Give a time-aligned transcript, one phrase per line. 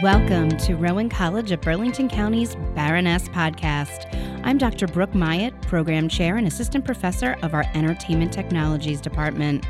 [0.00, 4.06] Welcome to Rowan College of Burlington County's Baroness podcast.
[4.42, 4.86] I'm Dr.
[4.86, 9.66] Brooke Myatt, Program Chair and Assistant Professor of our Entertainment Technologies Department.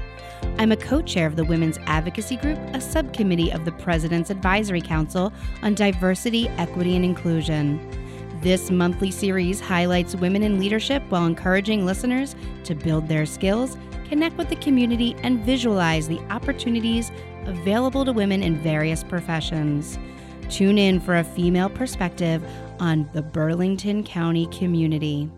[0.58, 4.80] I'm a co chair of the Women's Advocacy Group, a subcommittee of the President's Advisory
[4.80, 7.80] Council on Diversity, Equity, and Inclusion.
[8.42, 13.76] This monthly series highlights women in leadership while encouraging listeners to build their skills,
[14.08, 17.10] connect with the community, and visualize the opportunities
[17.46, 19.98] available to women in various professions.
[20.52, 22.44] Tune in for a female perspective
[22.78, 25.30] on the Burlington County community.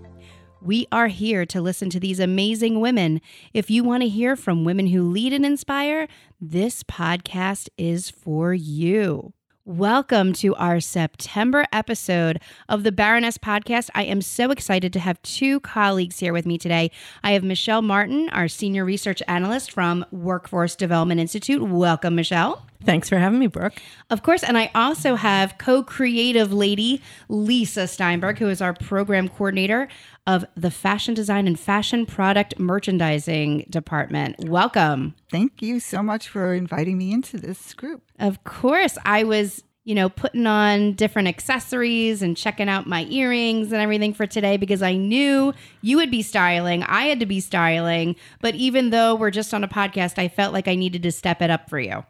[0.61, 3.21] We are here to listen to these amazing women.
[3.53, 6.09] If you want to hear from women who lead and inspire,
[6.41, 9.33] this podcast is for you.
[9.65, 13.91] Welcome to our September episode of the Baroness Podcast.
[13.95, 16.91] I am so excited to have two colleagues here with me today.
[17.23, 21.63] I have Michelle Martin, our Senior Research Analyst from Workforce Development Institute.
[21.63, 22.67] Welcome, Michelle.
[22.85, 23.75] Thanks for having me, Brooke.
[24.11, 24.43] Of course.
[24.43, 29.89] And I also have co creative lady Lisa Steinberg, who is our program coordinator
[30.27, 34.37] of the Fashion Design and Fashion Product Merchandising Department.
[34.49, 35.15] Welcome.
[35.31, 38.03] Thank you so much for inviting me into this group.
[38.19, 38.97] Of course.
[39.05, 44.15] I was you know, putting on different accessories and checking out my earrings and everything
[44.15, 46.83] for today because I knew you would be styling.
[46.85, 48.17] I had to be styling.
[48.41, 51.43] But even though we're just on a podcast, I felt like I needed to step
[51.43, 52.05] it up for you.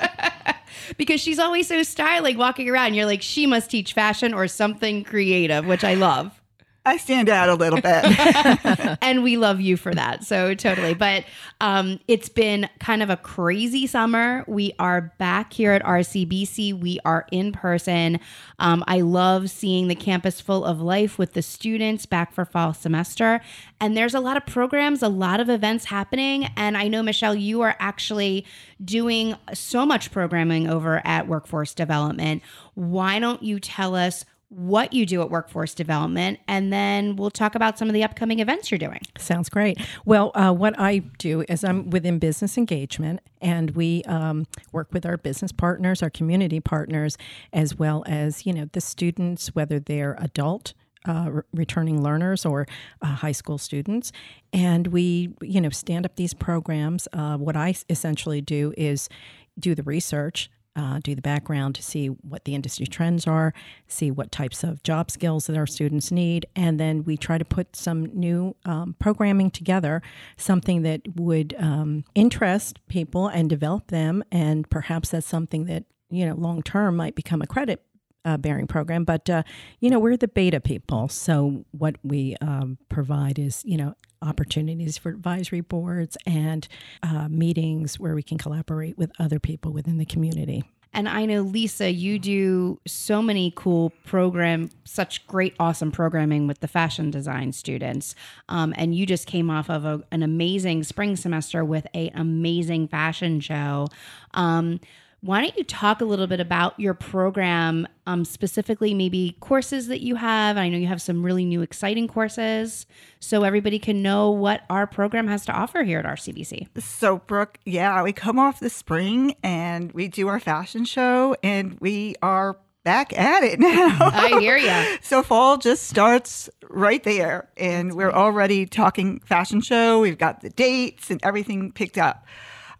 [0.96, 2.94] because she's always so stylish walking around.
[2.94, 6.40] You're like, she must teach fashion or something creative, which I love.
[6.86, 8.04] I stand out a little bit.
[9.02, 10.22] and we love you for that.
[10.22, 10.92] So totally.
[10.92, 11.24] But
[11.62, 14.44] um, it's been kind of a crazy summer.
[14.46, 16.78] We are back here at RCBC.
[16.78, 18.20] We are in person.
[18.58, 22.74] Um, I love seeing the campus full of life with the students back for fall
[22.74, 23.40] semester.
[23.80, 26.48] And there's a lot of programs, a lot of events happening.
[26.54, 28.44] And I know, Michelle, you are actually
[28.84, 32.42] doing so much programming over at Workforce Development.
[32.74, 34.26] Why don't you tell us?
[34.56, 38.38] What you do at workforce development, and then we'll talk about some of the upcoming
[38.38, 39.00] events you're doing.
[39.18, 39.78] Sounds great.
[40.04, 45.04] Well, uh, what I do is I'm within business engagement, and we um, work with
[45.04, 47.18] our business partners, our community partners,
[47.52, 50.74] as well as you know the students, whether they're adult.
[51.06, 52.66] Uh, re- returning learners or
[53.02, 54.10] uh, high school students,
[54.54, 57.06] and we, you know, stand up these programs.
[57.12, 59.10] Uh, what I essentially do is
[59.58, 63.52] do the research, uh, do the background to see what the industry trends are,
[63.88, 67.44] see what types of job skills that our students need, and then we try to
[67.44, 70.02] put some new um, programming together,
[70.36, 76.26] something that would um, interest people and develop them, and perhaps that's something that you
[76.26, 77.84] know long term might become a credit
[78.24, 79.04] uh, bearing program.
[79.04, 79.42] But, uh,
[79.80, 81.08] you know, we're the beta people.
[81.08, 86.66] So what we um, provide is, you know, opportunities for advisory boards and
[87.02, 90.64] uh, meetings where we can collaborate with other people within the community.
[90.94, 96.60] And I know Lisa, you do so many cool program, such great, awesome programming with
[96.60, 98.14] the fashion design students.
[98.48, 102.86] Um, and you just came off of a, an amazing spring semester with a amazing
[102.86, 103.88] fashion show.
[104.34, 104.78] Um,
[105.24, 110.02] why don't you talk a little bit about your program, um, specifically maybe courses that
[110.02, 110.58] you have?
[110.58, 112.84] I know you have some really new, exciting courses,
[113.20, 116.68] so everybody can know what our program has to offer here at RCBC.
[116.78, 121.78] So, Brooke, yeah, we come off the spring and we do our fashion show, and
[121.80, 123.96] we are back at it now.
[124.00, 124.98] I hear you.
[125.02, 130.00] so fall just starts right there, and That's we're already talking fashion show.
[130.00, 132.26] We've got the dates and everything picked up.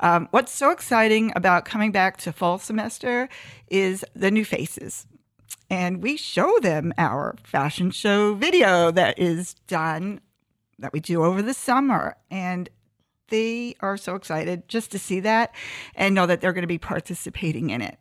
[0.01, 3.29] Um, what's so exciting about coming back to fall semester
[3.69, 5.07] is the new faces.
[5.71, 10.21] And we show them our fashion show video that is done,
[10.79, 12.17] that we do over the summer.
[12.31, 12.69] And
[13.29, 15.55] they are so excited just to see that
[15.95, 17.99] and know that they're going to be participating in it.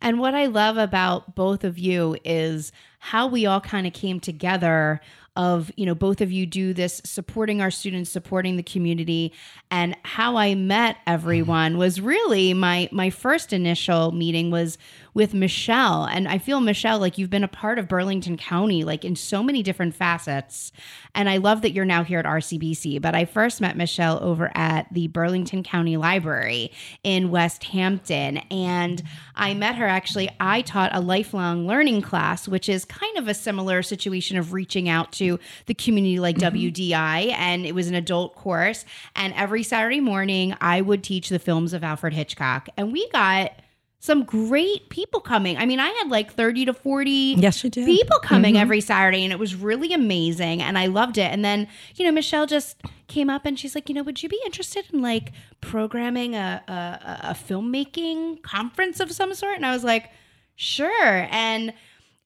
[0.00, 4.18] And what I love about both of you is how we all kind of came
[4.18, 5.00] together
[5.36, 9.32] of you know both of you do this supporting our students supporting the community.
[9.70, 14.78] And how i met everyone was really my my first initial meeting was
[15.14, 16.04] with michelle.
[16.04, 19.42] And i feel michelle like you've been a part of burlington county like in so
[19.42, 20.72] many different facets.
[21.14, 24.50] And i love that you're now here at rcbc but i first met michelle over
[24.54, 26.72] at the burlington county library
[27.02, 28.44] in Westampton.
[28.50, 29.02] And
[29.36, 33.34] i met her actually i taught a lifelong learning class which is kind of a
[33.34, 36.56] similar situation of reaching out to the community like mm-hmm.
[36.56, 38.84] WDI, and it was an adult course.
[39.16, 43.52] And every Saturday morning, I would teach the films of Alfred Hitchcock, and we got
[44.04, 45.56] some great people coming.
[45.56, 47.86] I mean, I had like 30 to 40 Yes, you did.
[47.86, 48.62] people coming Mm-hmm.
[48.62, 50.60] every Saturday, and it was really amazing.
[50.60, 51.30] And I loved it.
[51.30, 54.28] And then, you know, Michelle just came up and she's like, you know, would you
[54.28, 59.54] be interested in like programming a, a, a- a filmmaking conference of some sort?
[59.54, 60.10] And I was like,
[60.56, 61.28] sure.
[61.30, 61.72] And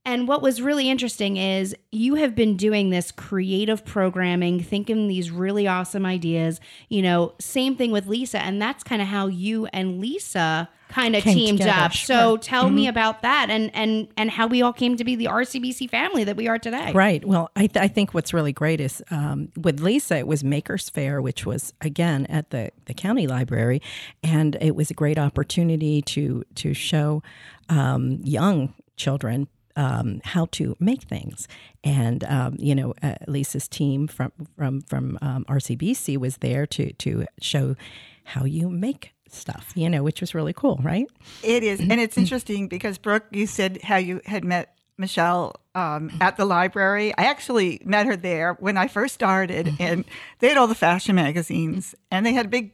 [0.07, 5.33] and what was really interesting is you have been doing this creative programming, thinking these
[5.33, 6.61] really awesome ideas.
[6.89, 11.17] You know, same thing with Lisa, and that's kind of how you and Lisa kind
[11.17, 11.91] of teamed together, up.
[11.93, 12.17] sure.
[12.17, 12.23] Mm-hmm.
[12.23, 15.25] So tell me about that and and and how we all came to be the
[15.25, 16.93] RCBC family that we are today.
[16.93, 17.27] Right.
[17.27, 20.89] Well, I, th- I think what's really great is um, with Lisa, it was Makers
[20.89, 23.83] Fair, which was again at the, the county library,
[24.23, 27.25] and it was a great opportunity to to show
[27.69, 29.49] um, young children.
[29.77, 31.49] Um, how to make things,
[31.85, 36.93] and um, you know, uh, Lisa's team from from from um, RCBC was there to
[36.95, 37.77] to show
[38.25, 39.73] how you make stuff.
[39.75, 41.07] You know, which was really cool, right?
[41.43, 46.11] It is, and it's interesting because Brooke, you said how you had met Michelle um,
[46.21, 47.13] at the library.
[47.17, 50.05] I actually met her there when I first started, and
[50.39, 52.73] they had all the fashion magazines, and they had a big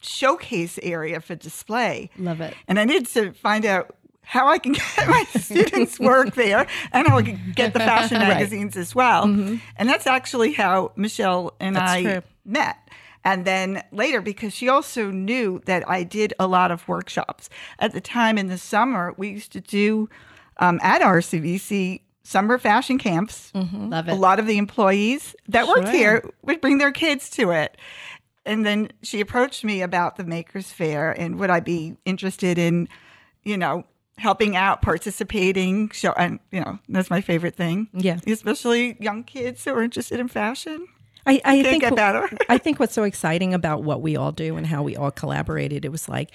[0.00, 2.10] showcase area for display.
[2.18, 2.54] Love it.
[2.66, 3.96] And I needed to find out
[4.28, 8.18] how I can get my students' work there and how I can get the fashion
[8.28, 9.24] magazines as well.
[9.24, 12.22] And that's actually how Michelle and That's I true.
[12.44, 12.76] met.
[13.24, 17.48] And then later, because she also knew that I did a lot of workshops.
[17.78, 20.10] At the time in the summer, we used to do
[20.58, 23.50] um, at RCBC summer fashion camps.
[23.54, 24.12] Love it.
[24.12, 27.78] A lot of the employees that worked here would bring their kids to it.
[28.44, 32.88] And then she approached me about the Makers Fair and would I be interested in,
[33.42, 33.84] you know,
[34.18, 35.90] helping out, participating.
[35.90, 37.88] Show, and you know, that's my favorite thing.
[37.92, 38.18] Yeah.
[38.26, 40.86] especially young kids who are interested in fashion.
[41.26, 42.28] I, I Can't think get better.
[42.48, 45.84] I think what's so exciting about what we all do and how we all collaborated,
[45.84, 46.30] it was like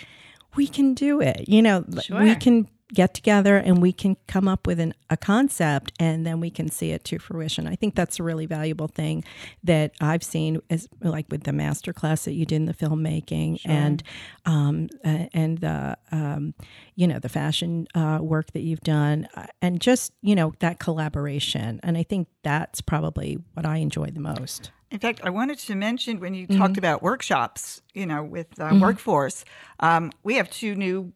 [0.55, 1.49] we can do it.
[1.49, 5.17] You know, l- we can get together and we can come up with an, a
[5.17, 7.67] concept and then we can see it to fruition.
[7.67, 9.23] I think that's a really valuable thing
[9.63, 13.59] that I've seen as like with the master class that you did in the filmmaking
[13.65, 14.03] and
[14.45, 16.53] um, and the um,
[16.95, 20.79] you know the fashion uh, work that you've done uh, and just you know that
[20.79, 21.79] collaboration.
[21.83, 24.71] And I think that's probably what I enjoy the most.
[24.91, 26.61] In fact, I wanted to mention when you Mm-hmm.
[26.61, 29.43] talked about workshops, you know, with uh, workforce,
[29.79, 31.13] um, we have two new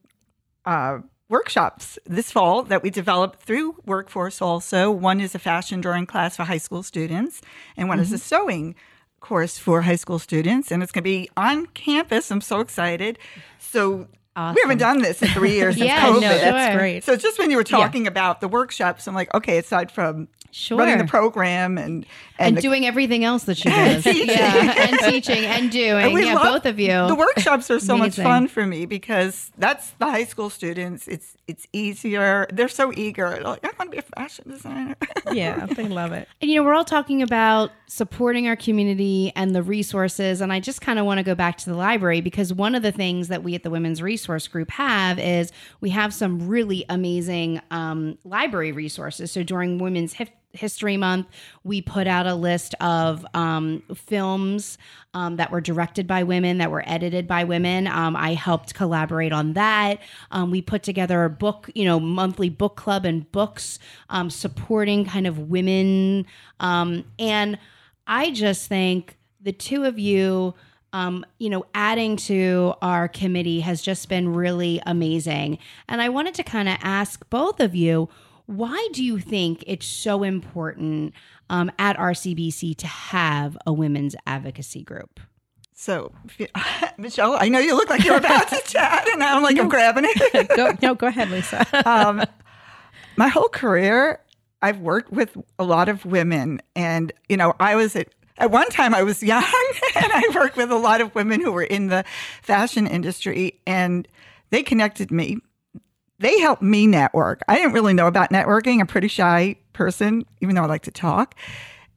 [0.66, 4.90] uh, workshops this fall that we developed through Workforce also.
[4.92, 7.42] One is a fashion drawing class for high school students,
[7.76, 8.16] and one is Mm-hmm.
[8.16, 8.76] a sewing
[9.20, 10.72] course for high school students.
[10.72, 12.32] And it's going to be on campus.
[12.32, 13.18] I'm so excited.
[13.60, 14.08] So
[14.56, 16.22] we haven't done this in three years since Yeah, COVID.
[16.22, 16.80] no, That's Sure.
[16.80, 17.04] great.
[17.04, 20.78] So just when you were talking about the workshops, I'm like, okay, aside from Sure.
[20.78, 22.06] running the program and
[22.40, 24.04] and, the doing everything else that she does.
[24.04, 24.28] teaching.
[24.30, 26.16] Yeah, and teaching and doing.
[26.16, 26.88] And yeah, both of you.
[27.08, 31.08] The workshops are so much fun for me because that's the high school students.
[31.08, 32.48] It's it's easier.
[32.52, 33.40] They're so eager.
[33.42, 34.96] Like, I want to be a fashion designer.
[35.32, 36.28] Yeah, they love it.
[36.42, 40.42] And, you know, we're all talking about supporting our community and the resources.
[40.42, 42.84] And I just kind of want to go back to the library because one of
[42.84, 45.52] the things that we at the Women's Resource Group have is
[45.82, 49.32] we have some really amazing um, library resources.
[49.32, 51.28] So during Women's Hif- History Month,
[51.64, 54.78] we put out a list of um, films
[55.14, 57.88] um, that were directed by women, that were edited by women.
[57.88, 60.00] Um, I helped collaborate on that.
[60.32, 65.06] Um, we put together a book, you know, monthly book club and books um, supporting
[65.06, 66.26] kind of women.
[66.60, 67.60] Um, and
[68.08, 70.54] I just think the two of you.
[70.94, 75.60] Um, you know, adding to our committee has just been really amazing.
[75.90, 78.10] And I wanted to kind of ask both of you
[78.46, 81.14] why do you think it's so important
[81.50, 85.20] um, at RCBC to have a women's advocacy group?
[85.80, 86.12] so,
[86.98, 90.06] Michelle, I know you look like you're about to chat, and I'm like, I'm grabbing
[90.08, 90.48] it.
[90.56, 91.66] Go, no, go ahead, Lisa.
[91.88, 92.24] um,
[93.16, 94.20] my whole career,
[94.64, 98.70] I've worked with a lot of women, and you know, I was at at one
[98.70, 99.44] time I was young,
[99.96, 102.04] and I worked with a lot of women who were in the
[102.42, 104.08] fashion industry, and
[104.50, 105.38] they connected me.
[106.20, 107.42] They helped me network.
[107.48, 108.76] I didn't really know about networking.
[108.76, 111.36] I'm a pretty shy person, even though I like to talk,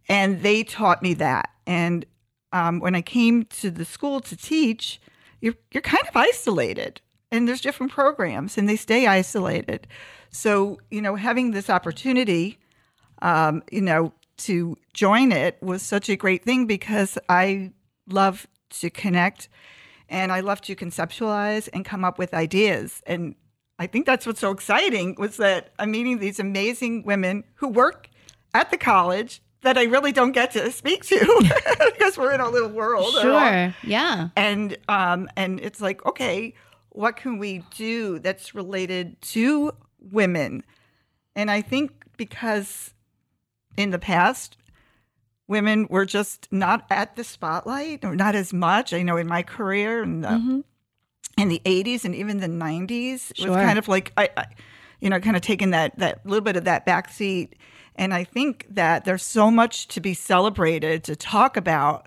[0.08, 1.50] and they taught me that.
[1.66, 2.04] And
[2.52, 5.00] um, when I came to the school to teach,
[5.40, 9.86] you're you're kind of isolated, and there's different programs, and they stay isolated.
[10.30, 12.58] So you know, having this opportunity,
[13.22, 14.12] um, you know,
[14.44, 17.72] to join it was such a great thing because I
[18.08, 18.46] love
[18.80, 19.48] to connect,
[20.08, 23.02] and I love to conceptualize and come up with ideas.
[23.06, 23.34] And
[23.78, 28.08] I think that's what's so exciting was that I'm meeting these amazing women who work
[28.52, 31.18] at the college that I really don't get to speak to
[31.92, 33.12] because we're in our little world.
[33.20, 33.74] Sure.
[33.82, 34.28] Yeah.
[34.36, 36.54] and um and it's like okay
[36.90, 40.64] what can we do that's related to women?
[41.36, 42.92] And I think because
[43.76, 44.56] in the past,
[45.48, 48.92] women were just not at the spotlight or not as much.
[48.92, 50.60] I know in my career in the, mm-hmm.
[51.38, 53.50] in the 80s and even the 90s, it sure.
[53.50, 54.44] was kind of like, I, I,
[55.00, 57.56] you know, kind of taking that, that little bit of that back seat.
[57.96, 62.06] And I think that there's so much to be celebrated, to talk about,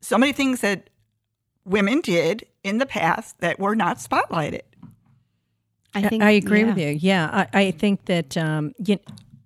[0.00, 0.90] so many things that
[1.64, 4.62] women did in the past that were not spotlighted.
[5.94, 6.66] I think I agree yeah.
[6.66, 6.88] with you.
[6.88, 8.98] Yeah, I, I think that um, you,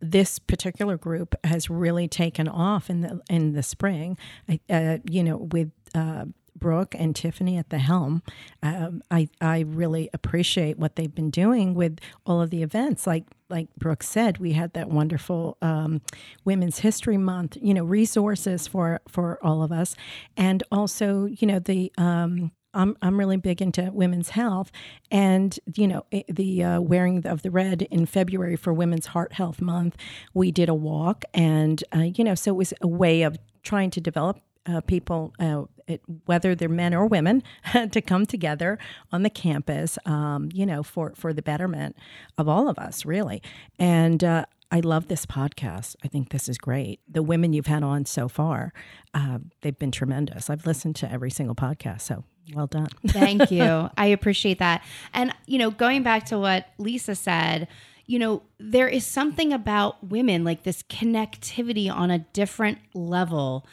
[0.02, 4.18] this particular group has really taken off in the in the spring.
[4.48, 8.22] I, uh, you know, with uh, Brooke and Tiffany at the helm,
[8.62, 13.06] um, I I really appreciate what they've been doing with all of the events.
[13.06, 16.02] Like like Brooke said, we had that wonderful um,
[16.44, 17.56] Women's History Month.
[17.62, 19.94] You know, resources for for all of us,
[20.36, 24.70] and also you know the um, I'm I'm really big into women's health,
[25.10, 29.60] and you know the uh, wearing of the red in February for Women's Heart Health
[29.60, 29.96] Month.
[30.34, 33.90] We did a walk, and uh, you know, so it was a way of trying
[33.90, 37.42] to develop uh, people, uh, it, whether they're men or women,
[37.90, 38.78] to come together
[39.10, 41.96] on the campus, um, you know, for for the betterment
[42.38, 43.42] of all of us, really.
[43.78, 45.96] And uh, I love this podcast.
[46.02, 47.00] I think this is great.
[47.06, 48.72] The women you've had on so far,
[49.12, 50.48] uh, they've been tremendous.
[50.48, 52.24] I've listened to every single podcast, so
[52.54, 52.88] well done.
[53.08, 53.90] Thank you.
[53.98, 54.82] I appreciate that.
[55.12, 57.68] And, you know, going back to what Lisa said,
[58.06, 63.66] you know, there is something about women, like this connectivity on a different level.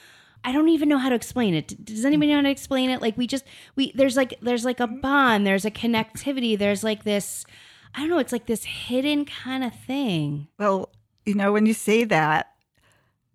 [0.43, 1.83] I don't even know how to explain it.
[1.83, 3.01] Does anybody know how to explain it?
[3.01, 7.03] Like we just we there's like there's like a bond, there's a connectivity, there's like
[7.03, 7.45] this
[7.95, 10.47] I don't know, it's like this hidden kind of thing.
[10.57, 10.89] Well,
[11.25, 12.53] you know, when you say that,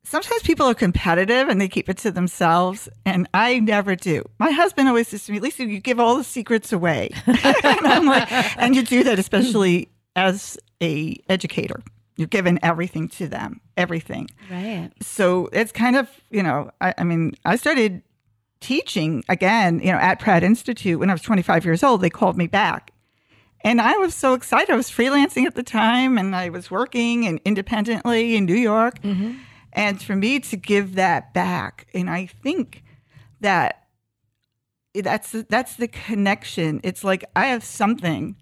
[0.05, 4.23] sometimes people are competitive and they keep it to themselves and i never do.
[4.39, 7.11] My husband always says to me lisa you give all the secrets away.
[7.27, 11.83] And i'm like and you do that especially as a educator.
[12.17, 14.29] You're giving everything to them everything.
[14.51, 14.91] Right.
[15.01, 18.03] So it's kind of you know I, I mean i started
[18.61, 22.03] teaching again you know at pratt institute when i was 25 years old.
[22.03, 22.93] They called me back
[23.65, 24.71] and I was so excited.
[24.71, 29.01] I was freelancing at the time and I was working and independently in New York.
[29.03, 29.39] Mm-hmm
[29.75, 32.83] and for me to give that back and i think
[33.41, 33.87] that
[34.95, 38.37] that's that's the connection it's like i have something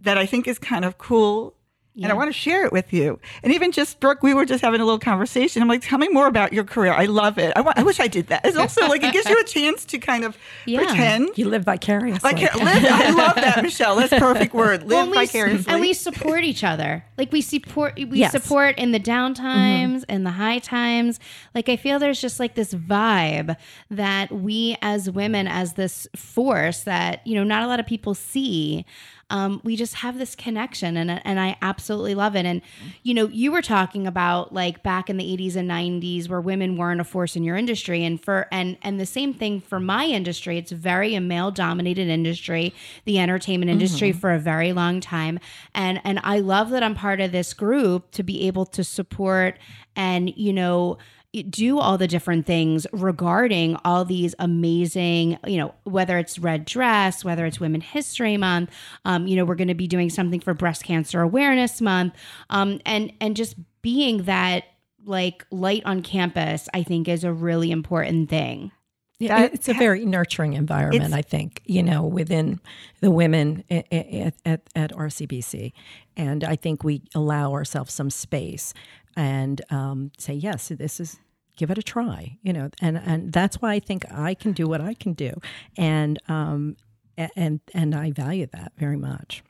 [0.00, 1.54] that i think is kind of cool
[1.94, 2.06] yeah.
[2.06, 3.20] and I want to share it with you.
[3.42, 5.62] And even just Brooke, we were just having a little conversation.
[5.62, 6.92] I'm like, tell me more about your career.
[6.92, 7.52] I love it.
[7.54, 8.44] I, want, I wish I did that.
[8.44, 10.36] It's also like it gives you a chance to kind of
[10.66, 10.78] yeah.
[10.78, 12.32] pretend you live vicariously.
[12.32, 13.96] Like, live, I love that, Michelle.
[13.96, 14.82] That's a perfect word.
[14.82, 17.04] Live well, we, vicariously, and we support each other.
[17.16, 18.32] Like we support, we yes.
[18.32, 20.12] support in the down times mm-hmm.
[20.12, 21.20] and the high times.
[21.54, 23.56] Like I feel there's just like this vibe
[23.90, 28.14] that we as women, as this force that you know, not a lot of people
[28.14, 28.84] see
[29.30, 32.46] um, we just have this connection and, and I absolutely love it.
[32.46, 32.62] And,
[33.02, 36.76] you know, you were talking about like back in the 80s and 90s where women
[36.76, 38.04] weren't a force in your industry.
[38.04, 42.08] And for, and, and the same thing for my industry, it's very a male dominated
[42.08, 44.18] industry, the entertainment industry mm-hmm.
[44.18, 45.38] for a very long time.
[45.74, 49.58] And, and I love that I'm part of this group to be able to support
[49.96, 50.98] and, you know,
[51.42, 57.24] do all the different things regarding all these amazing, you know, whether it's Red Dress,
[57.24, 58.70] whether it's Women History Month,
[59.04, 62.14] um, you know, we're going to be doing something for Breast Cancer Awareness Month,
[62.50, 64.64] um, and and just being that
[65.04, 68.72] like light on campus, I think is a really important thing.
[69.20, 72.60] Yeah, it's a very nurturing environment, I think, you know, within
[73.00, 75.72] the women at, at, at, RCBC.
[76.16, 78.74] And I think we allow ourselves some space
[79.16, 81.20] and um, say, yes, this is
[81.56, 84.66] give it a try, you know, and, and that's why I think I can do
[84.66, 85.40] what I can do.
[85.76, 86.76] And, um,
[87.16, 89.42] and, and I value that very much.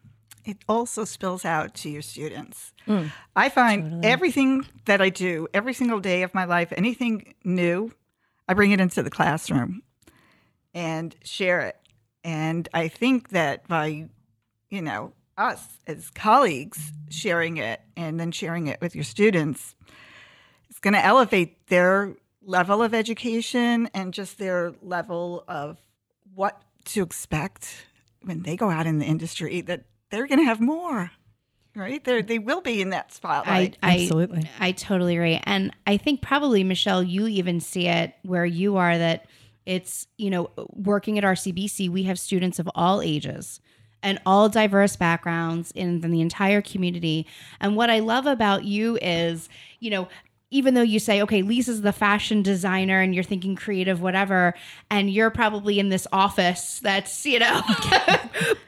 [0.45, 2.73] It also spills out to your students.
[2.87, 4.07] Mm, I find totally.
[4.07, 7.93] everything that I do every single day of my life, anything new,
[8.47, 9.83] I bring it into the classroom
[10.75, 11.77] and share it.
[12.23, 14.09] And I think that by,
[14.69, 19.75] you know, us as colleagues sharing it and then sharing it with your students,
[20.85, 25.79] going to elevate their level of education and just their level of
[26.35, 27.87] what to expect
[28.23, 31.11] when they go out in the industry that they're going to have more
[31.77, 32.05] right?
[32.05, 33.79] They they will be in that spotlight.
[33.83, 34.49] I, I, absolutely.
[34.61, 35.41] I totally agree.
[35.43, 39.27] And i think probably michelle you even see it where you are that
[39.67, 43.61] it's you know working at rcbc we have students of all ages
[44.05, 47.27] and all diverse backgrounds in, in the entire community.
[47.61, 49.49] And what i love about you is
[49.81, 50.09] you know
[50.55, 54.55] even though you say, okay, Lisa's the fashion designer and you're thinking creative, whatever,
[54.89, 57.61] and you're probably in this office that's, you know,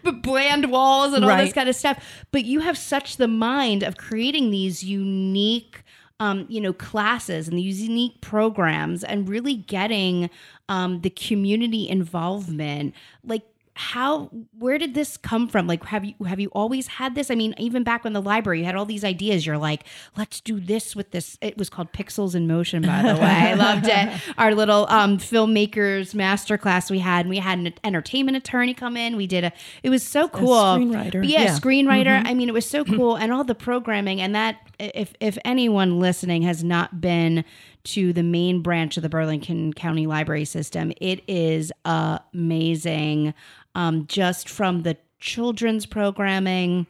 [0.23, 2.05] bland walls and all this kind of stuff.
[2.33, 5.85] But you have such the mind of creating these unique
[6.19, 10.31] um, you know, classes and these unique programs and really getting
[10.69, 12.95] um, the community involvement.
[13.23, 13.43] Like
[13.79, 15.67] how where did this come from?
[15.67, 17.31] Like have you have you always had this?
[17.31, 19.45] I mean even back when the library you had all these ideas.
[19.45, 19.85] You're like
[20.17, 21.37] let's do this with this.
[21.43, 23.27] It was called pixels in motion by the way.
[23.27, 24.21] I loved it.
[24.39, 28.97] Our little um filmmakers master class we had and we had an entertainment attorney come
[28.97, 29.15] in.
[29.15, 29.53] We did a
[29.83, 30.55] it was so cool.
[30.55, 31.59] screenwriter, yeah, yeah.
[31.59, 32.23] screenwriter.
[32.25, 33.17] I mean it was so cool.
[33.17, 37.45] And all the programming and that if if anyone listening has not been
[37.85, 40.93] to the main branch of the Burlington County Library System.
[41.01, 43.33] It is amazing,
[43.75, 46.87] um, just from the children's programming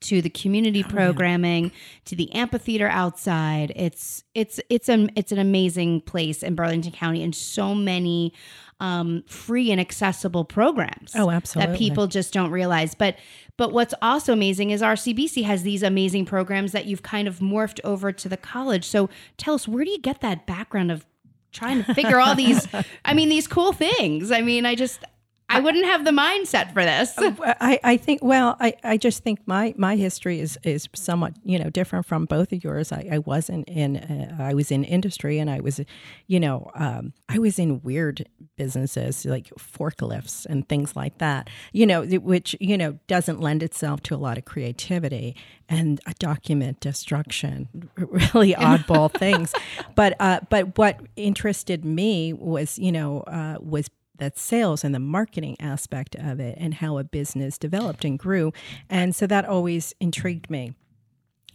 [0.00, 1.72] to the community programming
[2.06, 3.72] to the amphitheater outside.
[3.76, 8.32] It's it's it's an it's an amazing place in Burlington County and so many
[8.80, 11.12] um, free and accessible programs.
[11.14, 12.94] Oh, absolutely That people just don't realize.
[12.94, 13.16] But
[13.60, 17.78] but what's also amazing is RCBC has these amazing programs that you've kind of morphed
[17.84, 18.86] over to the college.
[18.86, 21.04] So tell us, where do you get that background of
[21.52, 22.66] trying to figure all these?
[23.04, 24.32] I mean, these cool things.
[24.32, 25.04] I mean, I just
[25.50, 27.12] I wouldn't have the mindset for this.
[27.18, 31.58] I, I think well I, I just think my my history is is somewhat you
[31.58, 35.38] know different from both of yours I, I wasn't in uh, I was in industry
[35.38, 35.80] and I was
[36.28, 41.84] you know um, I was in weird businesses like forklifts and things like that you
[41.84, 45.34] know which you know doesn't lend itself to a lot of creativity
[45.68, 49.52] and uh, document destruction really oddball things
[49.96, 55.00] but uh, but what interested me was you know uh, was that sales and the
[55.00, 58.52] marketing aspect of it and how a business developed and grew.
[58.88, 60.74] And so that always intrigued me.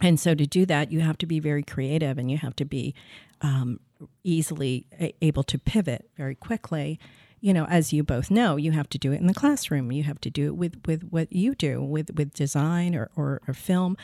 [0.00, 2.64] And so to do that, you have to be very creative and you have to
[2.64, 2.94] be
[3.40, 3.80] um,
[4.24, 4.86] easily
[5.22, 7.00] able to pivot very quickly.
[7.46, 9.92] You know, as you both know, you have to do it in the classroom.
[9.92, 13.40] You have to do it with, with what you do with, with design or, or,
[13.46, 13.96] or film.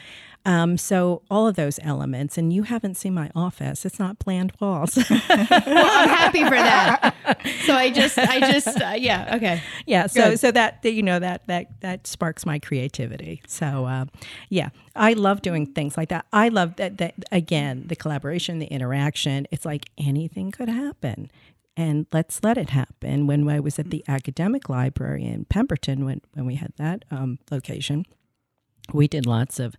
[0.44, 3.84] Um, so all of those elements, and you haven't seen my office.
[3.84, 4.96] It's not bland walls.
[5.10, 7.14] well, I'm happy for that.
[7.64, 9.62] So I just I just uh, yeah okay.
[9.86, 10.40] yeah so Good.
[10.40, 14.04] so that that, you know that that that sparks my creativity so uh,
[14.48, 18.66] yeah i love doing things like that i love that that again the collaboration the
[18.66, 21.30] interaction it's like anything could happen
[21.76, 23.26] and let's let it happen.
[23.26, 27.38] When i was at the academic library in pemberton when when we had that um,
[27.50, 28.04] location
[28.92, 29.76] we did lots of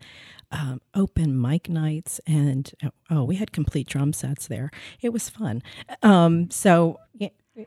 [0.51, 2.71] um, open mic nights and
[3.09, 4.71] oh we had complete drum sets there.
[5.01, 5.61] It was fun.
[6.01, 6.99] Um, so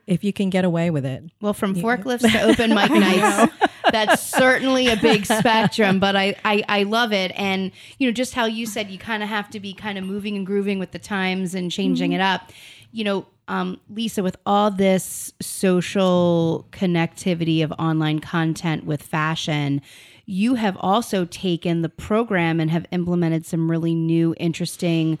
[0.05, 3.53] if you can get away with it Well, from forklifts to open mic nights,
[3.91, 7.31] that's certainly a big spectrum, but I, I, I love it.
[7.35, 10.03] And, you know, just how you said you kind of have to be kind of
[10.03, 12.51] moving and grooving with the times and changing it up.
[12.91, 19.81] You know, um, Lisa, with all this social connectivity of online content with fashion,
[20.25, 25.17] you have also taken the program and have implemented some really new, interesting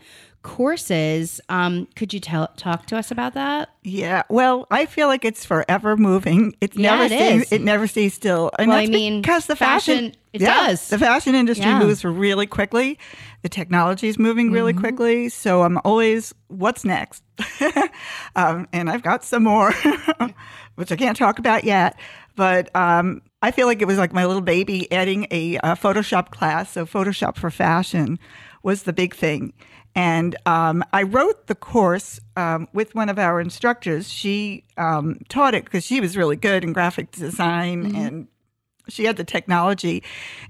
[0.47, 1.41] courses.
[1.49, 3.69] Um, could you tell talk to us about that?
[3.83, 6.55] Yeah, well, I feel like it's forever moving.
[6.61, 7.41] It Yeah, never it stays.
[7.43, 7.51] is.
[7.51, 8.49] It never stays still.
[8.57, 10.87] And Well, I mean, because the fashion, fashion- it does.
[10.87, 11.79] The fashion industry Yeah.
[11.79, 12.97] moves really quickly.
[13.41, 14.79] The technology is moving really Mm-hmm.
[14.81, 15.29] quickly.
[15.29, 17.23] So I'm always, what's next?
[18.35, 19.73] um, and I've got some more,
[20.75, 21.99] which I can't talk about yet.
[22.35, 26.29] But um, I feel like it was like my little baby adding a, uh Photoshop
[26.31, 26.71] class.
[26.71, 28.17] So Photoshop for fashion
[28.63, 29.53] was the big thing.
[29.97, 34.07] And um, I wrote the course um, with one of our instructors.
[34.07, 38.27] She um, taught it because she was really good in graphic design and
[38.87, 40.03] she had the technology.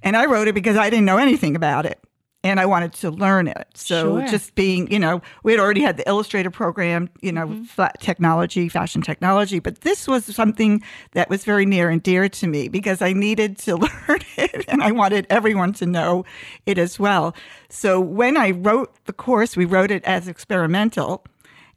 [0.03, 1.97] And I wrote it because I didn't know anything about it
[2.43, 3.67] and I wanted to learn it.
[3.73, 4.27] So Sure.
[4.27, 8.69] just being, you know, we had already had the Illustrator program, you know, flat technology,
[8.69, 10.81] fashion technology, but this was something
[11.13, 14.81] that was very near and dear to me because I needed to learn it and
[14.83, 16.25] I wanted everyone to know
[16.65, 17.35] it as well.
[17.69, 21.25] So when I wrote the course, we wrote it as experimental,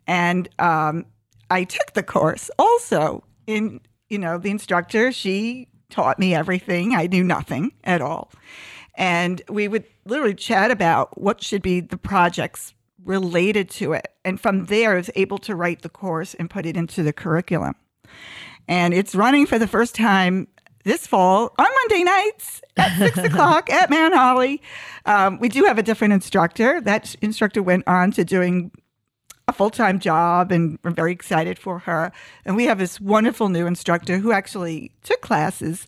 [0.07, 1.07] and um,
[1.51, 3.25] I took the course also.
[3.47, 6.95] In you know, the instructor she taught me everything.
[6.95, 8.31] I knew nothing at all.
[8.97, 14.09] And we would literally chat about what should be the projects related to it.
[14.25, 17.13] And from there, I was able to write the course and put it into the
[17.13, 17.75] curriculum.
[18.69, 20.49] And it's running for the first time
[20.85, 24.63] this fall on Monday nights at six o'clock at Mount Holly.
[25.07, 26.81] Um, we do have a different instructor.
[26.81, 28.71] That instructor went on to doing
[29.49, 32.13] a full time job, and we're very excited for her.
[32.45, 35.87] And we have this wonderful new instructor who actually took classes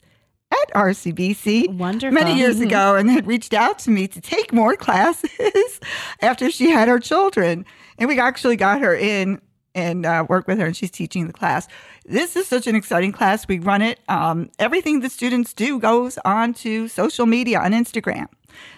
[0.52, 2.14] at RCBC Wonderful.
[2.14, 5.80] many years ago and had reached out to me to take more classes
[6.20, 7.64] after she had her children.
[7.98, 9.40] And we actually got her in
[9.74, 11.66] and uh, work with her, and she's teaching the class.
[12.04, 13.48] This is such an exciting class.
[13.48, 14.00] We run it.
[14.06, 18.26] Um, everything the students do goes on to social media on Instagram,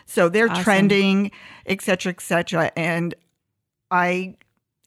[0.06, 0.62] so they're Awesome.
[0.62, 1.30] trending,
[1.66, 2.70] et cetera, et cetera.
[2.76, 3.12] And
[3.90, 4.36] I,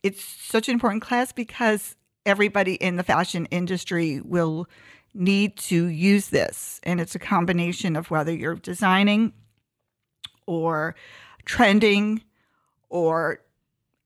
[0.01, 4.65] it's such an important class because everybody in the fashion industry will
[5.13, 9.33] need to use this, and it's a combination of whether you're designing
[10.45, 10.95] or
[11.45, 12.21] trending
[12.89, 13.41] or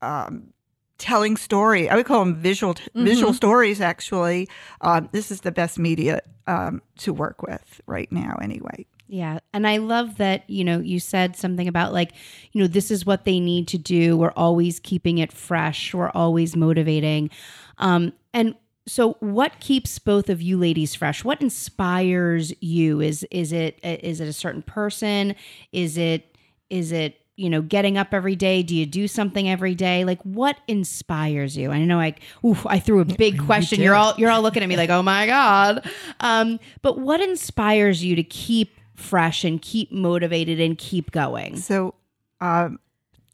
[0.02, 0.54] um,
[0.98, 1.90] telling story.
[1.90, 3.82] I would call them visual visual stories.
[3.82, 4.48] Actually,
[4.82, 8.38] um, this is the best media um, to work with right now.
[8.42, 9.40] Anyway, Yeah.
[9.54, 12.14] And I love that, you know, you said something about like,
[12.54, 14.16] you know, this is what they need to do.
[14.16, 15.94] We're always keeping it fresh.
[15.94, 17.30] We're always motivating.
[17.78, 18.56] Um, and
[18.88, 21.24] so what keeps both of you ladies fresh?
[21.24, 23.02] What inspires you?
[23.02, 25.36] Is is it is it a certain person?
[25.72, 26.36] Is it
[26.70, 30.22] is it you know getting up every day do you do something every day like
[30.24, 32.14] what inspires you i know i
[32.46, 33.86] oof, i threw a big question did.
[33.86, 35.90] you're all you're all looking at me like oh my god
[36.20, 41.96] um but what inspires you to keep fresh and keep motivated and keep going so
[42.42, 42.80] um,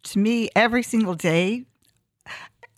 [0.03, 1.65] to me, every single day.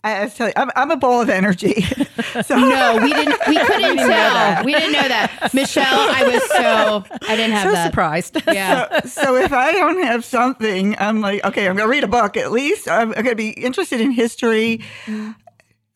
[0.02, 1.82] I, I tell you, I'm, I'm a ball of energy.
[2.44, 7.04] so no we didn't we couldn't tell we didn't know that michelle i was so
[7.28, 8.42] i didn't have so that surprised.
[8.46, 12.08] yeah so if I don't have something, I'm like, okay, I'm going to read a
[12.08, 12.88] book at least.
[12.88, 14.82] I'm, going to be interested in history.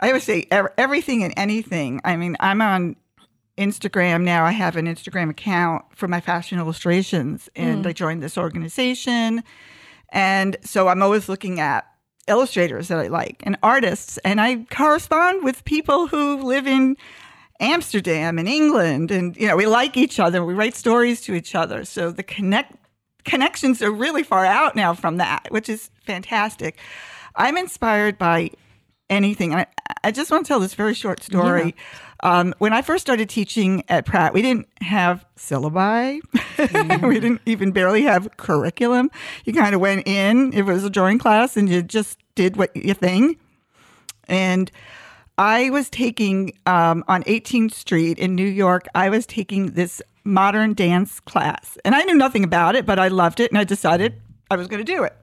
[0.01, 2.01] I would say ev- everything and anything.
[2.05, 2.97] I mean, I'm on
[3.57, 4.45] Instagram now.
[4.45, 7.89] I have an Instagram account for my fashion illustrations, and mm.
[7.89, 9.43] I joined this organization.
[10.11, 11.87] And so I'm always looking at
[12.27, 16.97] illustrators that I like and artists, and I correspond with people who live in
[17.61, 20.45] Amsterdam and England, and you know we like each other.
[20.45, 22.75] We write stories to each other, so the connect
[23.25, 26.79] connections are really far out now from that, which is fantastic.
[27.37, 28.51] I'm inspired by
[29.11, 29.55] anything.
[29.55, 29.67] I,
[30.03, 31.75] I just want to tell this very short story.
[32.25, 36.21] Um, when I first started teaching at Pratt, we didn't have syllabi.
[37.07, 39.11] we didn't even barely have curriculum.
[39.45, 42.75] You kind of went in, it was a drawing class, and you just did what
[42.75, 43.37] you thing.
[44.27, 44.71] And
[45.37, 50.73] I was taking um, on 18th Street in New York, I was taking this modern
[50.73, 51.77] dance class.
[51.85, 54.67] And I knew nothing about it, but I loved it and I decided I was
[54.69, 55.15] going to do it.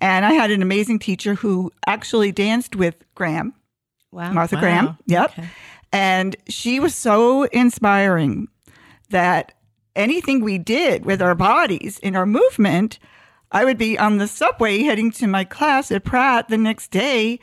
[0.00, 3.54] And I had an amazing teacher who actually danced with Graham,
[4.10, 4.60] wow Martha Wow.
[4.60, 4.98] Graham.
[5.06, 5.30] Yep.
[5.38, 5.48] Okay.
[5.92, 8.48] And she was so inspiring
[9.10, 9.52] that
[9.94, 12.98] anything we did with our bodies in our movement,
[13.50, 17.38] I would be on the subway heading to my class at Pratt the next day.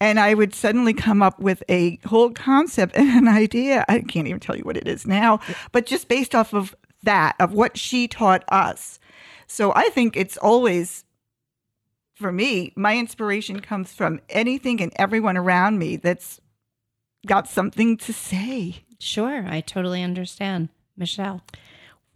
[0.00, 3.84] And I would suddenly come up with a whole concept and an idea.
[3.86, 5.40] I can't even tell you what it is now,
[5.72, 8.98] but just based off of that, of what she taught us.
[9.46, 11.04] So I think it's always,
[12.14, 16.40] for me, my inspiration comes from anything and everyone around me that's
[17.26, 18.84] got something to say.
[18.98, 21.42] sure i totally understand michelle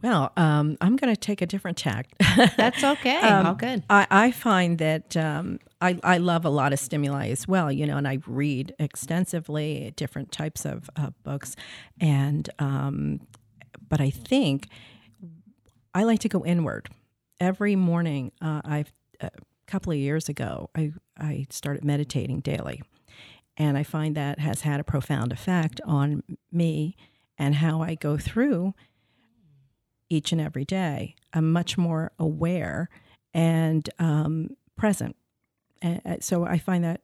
[0.02, 2.08] Well, um, I'm going to take a different tack.
[2.58, 6.72] that's okay Um, all good I, I find that um, I, I love a lot
[6.74, 11.56] of stimuli as well, you know, and I read extensively different types of uh, books.
[12.00, 13.20] And, um,
[13.88, 14.68] but I think
[15.94, 16.88] I like to go inward.
[17.40, 19.30] Every morning, uh, I've, a
[19.66, 22.82] couple of years ago, I, I started meditating daily.
[23.56, 26.96] And I find that has had a profound effect on me
[27.38, 28.74] and how I go through
[30.10, 31.14] each and every day.
[31.32, 32.88] I'm much more aware
[33.32, 35.16] and um, present.
[35.82, 37.02] And so I find that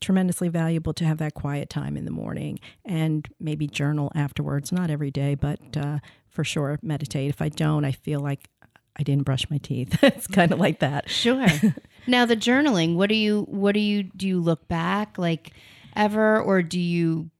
[0.00, 4.72] tremendously valuable to have that quiet time in the morning and maybe journal afterwards.
[4.72, 7.28] Not every day, but uh, for sure meditate.
[7.28, 8.48] If I don't, I feel like
[8.96, 9.98] I didn't brush my teeth.
[10.02, 11.10] it's kind of like that.
[11.10, 11.46] Sure.
[12.06, 15.52] now the journaling, what do you what do you do you look back like
[15.96, 17.30] ever or do you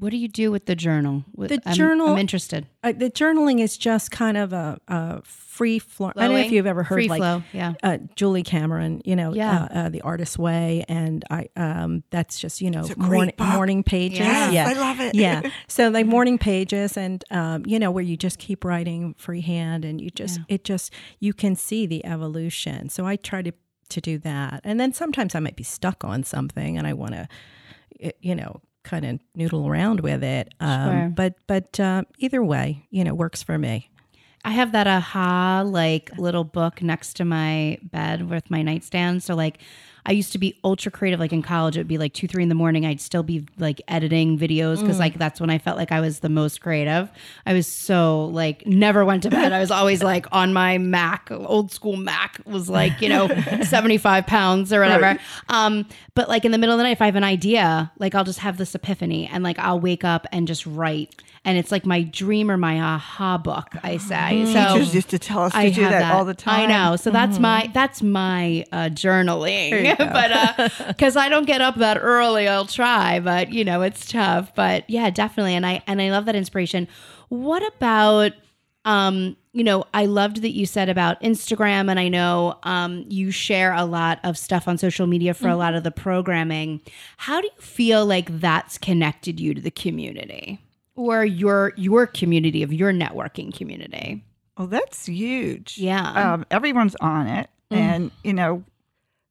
[0.00, 1.24] what do you do with the journal?
[1.36, 2.68] The I'm- journal- I'm interested.
[2.84, 6.12] Uh, the journaling is just kind of a, a free flow.
[6.16, 7.72] I don't know if you've ever heard Free like flow, yeah.
[7.82, 9.64] uh, Julie Cameron, you know, Yeah.
[9.64, 14.20] uh, uh, the artist's way, and I um, that's just you know morning, morning pages.
[14.20, 15.16] Yes, yeah, I love it.
[15.16, 19.84] yeah, so like morning pages, and um, you know where you just keep writing freehand,
[19.84, 22.88] and you just it just you can see the evolution.
[22.88, 23.50] So I try to
[23.88, 27.14] to do that, and then sometimes I might be stuck on something, and I want
[27.14, 27.26] to,
[28.20, 28.60] you know.
[28.84, 31.08] Kind of noodle around with it, um, Sure.
[31.14, 33.90] but but uh, either way, you know, works for me.
[34.46, 39.22] I have that aha like little book next to my bed with my nightstand.
[39.22, 39.58] So like
[40.06, 41.20] I used to be ultra creative.
[41.20, 42.86] Like in college, it would be like two, three in the morning.
[42.86, 46.20] I'd still be like editing videos because like that's when I felt like I was
[46.20, 47.10] the most creative.
[47.46, 49.52] I was so like never went to bed.
[49.52, 53.28] I was always like on my Mac, old school Mac was like, you know,
[53.62, 55.02] 75 pounds or whatever.
[55.02, 55.20] Right.
[55.48, 58.14] Um, but like in the middle of the night, if I have an idea, like
[58.14, 61.22] I'll just have this epiphany and like I'll wake up and just write.
[61.48, 64.44] And it's like my dream or my aha book, I say.
[64.52, 66.60] So Teachers used to tell us to I do have that, all the time.
[66.60, 66.96] I know.
[66.96, 69.96] So that's my that's my uh, journaling.
[69.98, 73.18] but because I don't get up that early, I'll try.
[73.20, 74.54] But you know, it's tough.
[74.54, 75.54] But yeah, definitely.
[75.54, 76.86] And I and I love that inspiration.
[77.30, 78.32] What about?
[78.84, 83.30] Um, you know, I loved that you said about Instagram, and I know um, you
[83.30, 86.82] share a lot of stuff on social media for a lot of the programming.
[87.16, 90.60] How do you feel like that's connected you to the community
[90.98, 94.24] or your your community of your networking community?
[94.58, 95.78] Well, that's huge.
[95.78, 96.32] Yeah.
[96.34, 97.48] Um, everyone's on it.
[97.70, 97.76] Mm.
[97.76, 98.64] And, you know,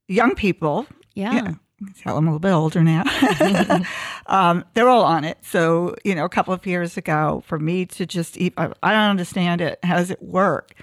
[0.08, 1.34] young people, Yeah.
[1.34, 1.54] yeah,
[2.02, 3.04] tell I'm a little bit older now,
[4.28, 5.38] um, they're all on it.
[5.42, 8.92] So, you know, a couple of years ago, for me to just, eat, I, I
[8.92, 9.80] don't understand it.
[9.84, 10.74] How does it work?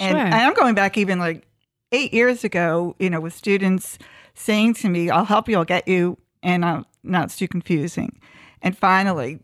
[0.00, 0.18] And, Sure.
[0.24, 1.46] and I'm going back even like
[1.92, 3.98] eight years ago, you know, with students
[4.34, 6.62] saying to me, I'll help you, I'll get you, and
[7.02, 8.18] now it's too confusing.
[8.62, 9.40] And finally,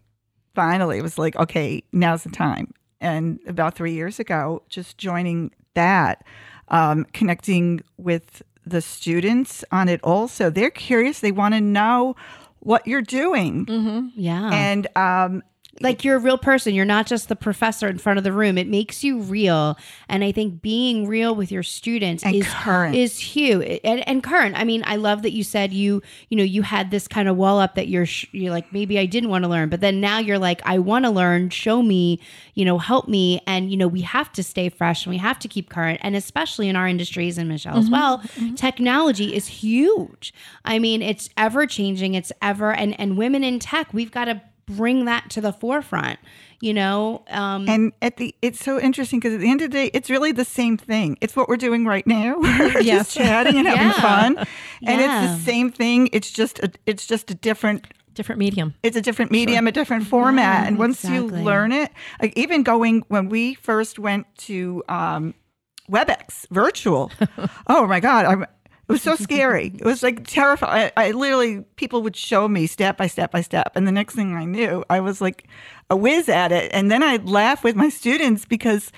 [0.61, 2.75] finally, it was like, okay, now's the time.
[3.01, 6.23] And about three years ago, just joining that,
[6.68, 10.51] um, connecting with the students on it also.
[10.51, 12.14] They're curious, they want to know
[12.59, 13.64] what you're doing.
[14.14, 14.51] Yeah.
[14.53, 15.42] And um,
[15.81, 16.75] like you're a real person.
[16.75, 18.59] You're not just the professor in front of the room.
[18.59, 19.79] It makes you real.
[20.09, 22.95] And I think being real with your students And is current.
[22.95, 23.81] is huge.
[23.83, 24.57] And, and current.
[24.57, 27.37] I mean, I love that you said you, you know, you had this kind of
[27.37, 30.01] wall up that you're, sh- you're like, maybe I didn't want to learn, but then
[30.01, 32.21] now you're like, I want to learn, show me,
[32.55, 33.40] you know, help me.
[33.47, 36.01] And, you know, we have to stay fresh and we have to keep current.
[36.03, 37.93] And especially in our industries and Michelle as mm-hmm.
[37.93, 38.55] well, mm-hmm.
[38.55, 40.35] technology is huge.
[40.64, 42.14] I mean, it's ever changing.
[42.14, 44.43] It's ever, and, and women in tech, we've got to
[44.76, 46.18] bring that to the forefront
[46.61, 49.76] you know um and at the it's so interesting because at the end of the
[49.76, 51.16] day, it's really the same thing.
[51.20, 52.37] It's what we're doing right now.
[52.38, 53.14] We're Yes.
[53.14, 53.92] just chatting and having Yeah.
[54.00, 54.37] fun,
[54.87, 55.24] and Yeah.
[55.24, 56.09] it's the same thing.
[56.12, 58.74] It's just a, it's just a different Different medium.
[58.83, 60.62] it's a different medium, a different format.
[60.62, 61.38] Yeah, and once exactly.
[61.38, 65.33] you learn it, like even going when we first went to um,
[65.90, 67.11] WebEx virtual,
[67.68, 68.46] oh my God, I'm,
[68.90, 69.72] it was so scary.
[69.79, 70.90] It was like terrifying.
[70.96, 73.72] I, I literally, people would show me step by step by step.
[73.76, 75.46] And the next thing I knew, I was like
[75.88, 76.70] a whiz at it.
[76.74, 78.90] And then I'd laugh with my students because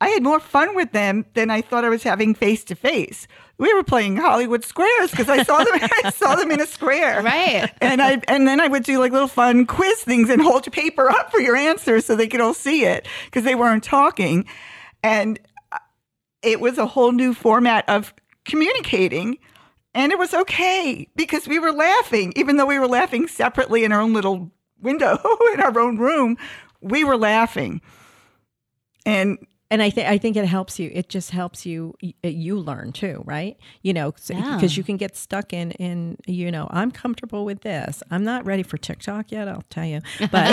[0.00, 3.26] I had more fun with them than I thought I was having face to face.
[3.58, 5.78] We were playing Hollywood squares because I saw them.
[6.04, 7.70] I saw them in a square, Right.
[7.80, 10.72] And I and then I would do like little fun quiz things and hold your
[10.72, 14.46] paper up for your answers so they could all see it because they weren't talking,
[15.02, 15.38] and
[15.72, 15.78] uh,
[16.42, 18.12] it was a whole new format of
[18.46, 19.38] communicating.
[19.94, 23.92] And it was okay because we were laughing, even though we were laughing separately in
[23.92, 25.18] our own little window
[25.54, 26.36] in our own room.
[26.80, 27.80] We were laughing,
[29.06, 29.38] and
[29.70, 30.90] and I think I think it helps you.
[30.94, 31.94] It just helps you.
[32.22, 33.56] You learn too, right?
[33.82, 34.60] You know, because Yeah.
[34.68, 36.68] you can get stuck in in you know.
[36.70, 38.02] I'm comfortable with this.
[38.10, 39.48] I'm not ready for TikTok yet.
[39.48, 40.00] I'll tell you,
[40.30, 40.50] but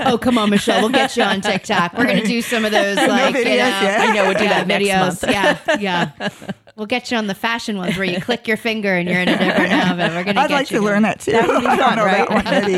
[0.06, 2.96] oh come on michelle we'll get you on tiktok we're gonna do some of those
[2.96, 3.96] like you know, videos, yeah.
[4.00, 5.24] I know we'll do yeah, that next videos month.
[5.76, 6.28] yeah yeah
[6.76, 9.28] we'll get you on the fashion ones where you click your finger and you're in
[9.28, 11.32] a different outfit we're gonna I'd get like you to learn that too.
[11.32, 12.30] That would be I don't fun, know that right?
[12.30, 12.68] one yet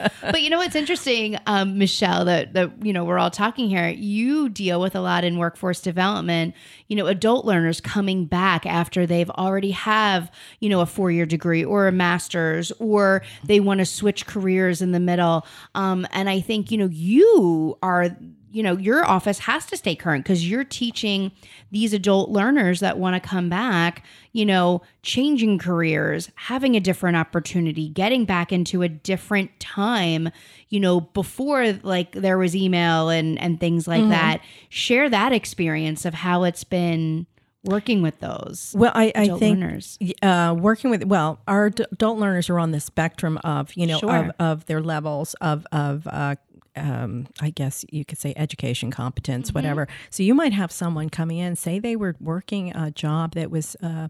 [0.00, 0.10] either.
[0.32, 3.88] but you know what's interesting, um, Michelle, that that you know we're all talking here.
[3.88, 6.54] You deal with a lot in workforce development.
[6.88, 10.30] You know, adult learners coming back after they've already have
[10.60, 14.82] you know a four year degree or a master's, or they want to switch careers
[14.82, 15.46] in the middle.
[15.74, 18.16] Um, and I think you know you are
[18.50, 21.30] you know your office has to stay current because you're teaching
[21.70, 27.16] these adult learners that want to come back you know changing careers having a different
[27.16, 30.30] opportunity getting back into a different time
[30.68, 34.40] you know before like there was email and and things like that.
[34.68, 37.26] Share that experience of how it's been
[37.64, 39.98] working with those Well, I, I adult think learners.
[40.22, 44.16] uh, working with well, our adult learners are on the spectrum of you know Sure.
[44.16, 46.36] of, of their levels of of uh,
[46.78, 49.88] um, I guess you could say education competence, whatever.
[50.10, 53.76] So you might have someone coming in, say they were working a job that was
[53.82, 54.08] uh,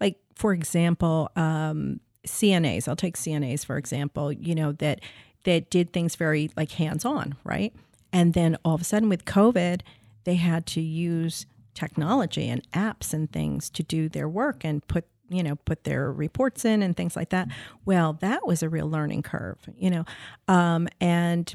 [0.00, 2.88] like, for example, um, CNAs.
[2.88, 4.32] I'll take CNAs for example.
[4.32, 5.00] You know that
[5.44, 7.72] that did things very like hands on, right?
[8.12, 9.82] And then all of a sudden with COVID,
[10.24, 15.04] they had to use technology and apps and things to do their work and put
[15.28, 17.48] you know put their reports in and things like that
[17.84, 20.04] well that was a real learning curve you know
[20.46, 21.54] um, and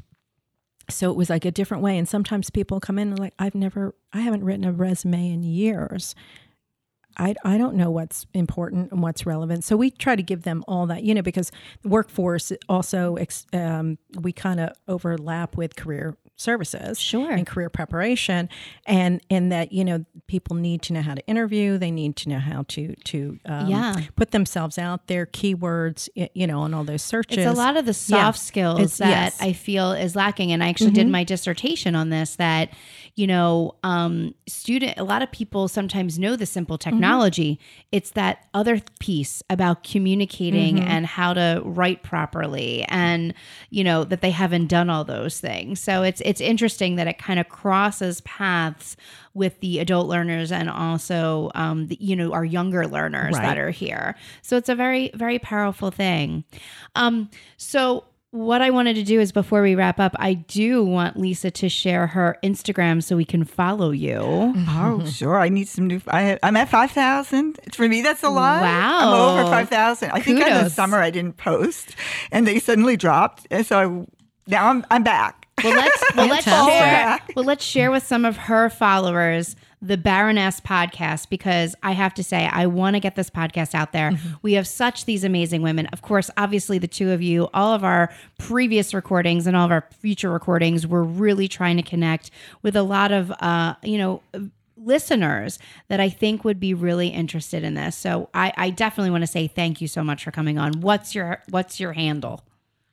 [0.90, 1.96] so it was like a different way.
[1.96, 5.42] And sometimes people come in and like, I've never, I haven't written a resume in
[5.42, 6.14] years.
[7.16, 9.64] I, I don't know what's important and what's relevant.
[9.64, 11.50] So we try to give them all that, you know, because
[11.84, 13.16] workforce also,
[13.52, 17.30] um, we kind of overlap with career services Sure.
[17.30, 18.48] and career preparation
[18.86, 22.28] and and that you know people need to know how to interview they need to
[22.28, 23.94] know how to to um, Yeah.
[24.16, 27.84] put themselves out there keywords you know on all those searches It's a lot of
[27.86, 28.42] the soft Yeah.
[28.50, 29.34] skills It's- that yes.
[29.36, 29.44] Mm-hmm.
[29.44, 30.52] I feel is lacking.
[30.52, 32.70] And I actually did my dissertation on this that,
[33.16, 36.90] you know, um, student, a lot of people sometimes know the simple Mm-hmm.
[36.90, 37.58] technology.
[37.92, 40.88] It's that other piece about communicating Mm-hmm.
[40.88, 43.34] and how to write properly and,
[43.70, 45.80] you know, that they haven't done all those things.
[45.80, 48.96] So it's, it's interesting that it kind of crosses paths
[49.34, 53.42] with the adult learners and also, um, the, you know, our younger learners Right.
[53.42, 54.14] that are here.
[54.42, 56.44] So it's a very, very powerful thing.
[56.94, 61.16] Um, so what I wanted to do is before we wrap up, I do want
[61.18, 64.20] Lisa to share her Instagram so we can follow you.
[64.22, 65.38] Oh, sure.
[65.40, 66.00] I need some new.
[66.06, 67.58] I, I'm at 5,000.
[67.74, 68.62] For me, that's a lot.
[68.62, 68.98] Wow.
[69.00, 70.10] I'm over 5,000.
[70.12, 70.74] I think in the Kudos.
[70.74, 71.96] summer I didn't post
[72.30, 73.48] and they suddenly dropped.
[73.50, 74.06] And so I,
[74.50, 75.39] now I'm, I'm back.
[75.62, 77.26] Well, let's well, let's Fantastic.
[77.26, 77.34] share.
[77.36, 82.24] Well, let's share with some of her followers the Baroness podcast because I have to
[82.24, 84.12] say I want to get this podcast out there.
[84.42, 85.86] We have such these amazing women.
[85.86, 89.70] Of course, obviously the two of you, all of our previous recordings and all of
[89.70, 92.30] our future recordings, we're really trying to connect
[92.62, 94.22] with a lot of uh, you know
[94.76, 97.96] listeners that I think would be really interested in this.
[97.96, 100.80] So I, I definitely want to say thank you so much for coming on.
[100.80, 102.42] What's your what's your handle?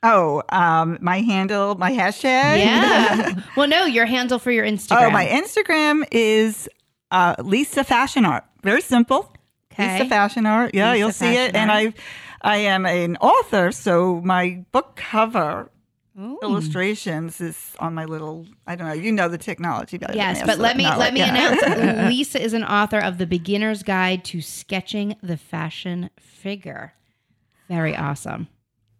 [0.07, 2.59] Oh, um, my handle, my hashtag.
[2.59, 3.41] Yeah.
[3.57, 5.07] well, no, your handle for your Instagram.
[5.07, 6.69] Oh, my Instagram is
[7.11, 8.45] uh, Lisa Fashion Art.
[8.63, 9.33] Very simple.
[9.73, 9.99] Okay.
[9.99, 10.73] Lisa Fashion Art.
[10.73, 11.55] Yeah, Lisa you'll see it.
[11.55, 11.93] And I,
[12.41, 15.69] I am an author, so my book cover
[16.19, 16.39] Ooh.
[16.41, 18.47] illustrations is on my little.
[18.65, 18.93] I don't know.
[18.93, 20.15] You know the technology better.
[20.15, 21.61] Yes, but let me let me announce
[22.09, 26.93] Lisa is an author of The Beginner's Guide to Sketching the Fashion Figure.
[27.67, 28.47] Very awesome.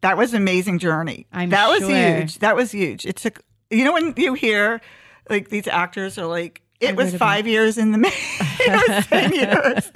[0.02, 1.28] That was an amazing journey.
[1.32, 1.90] I'm that was sure.
[1.90, 2.40] huge.
[2.40, 3.06] That was huge.
[3.06, 3.42] It took.
[3.70, 4.82] You know when you hear
[5.30, 6.62] like these actors are like.
[6.80, 8.20] It was five years in the making.
[8.40, 9.92] it was ten years.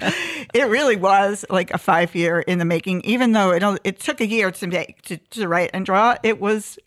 [0.51, 3.01] It really was like a five year in the making.
[3.01, 6.41] Even though it it took a year to make to, to write and draw, it
[6.41, 6.79] was